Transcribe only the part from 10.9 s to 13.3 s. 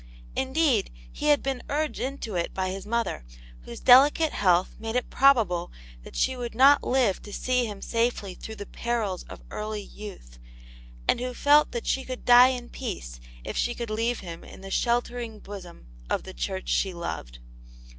and who felt that she could die in peace